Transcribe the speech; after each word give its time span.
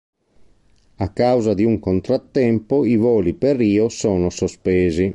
A 0.97 1.11
causa 1.13 1.53
di 1.53 1.63
un 1.63 1.77
contrattempo, 1.77 2.85
i 2.85 2.95
voli 2.95 3.35
per 3.35 3.57
Rio 3.57 3.87
sono 3.87 4.31
sospesi. 4.31 5.07